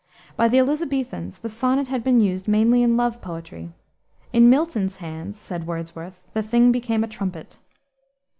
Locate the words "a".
7.03-7.07